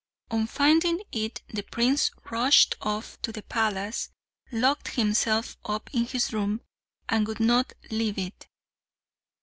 [0.31, 4.09] On finding it the prince rushed off to the palace,
[4.51, 6.61] locked himself up in his room,
[7.07, 8.47] and would not leave it.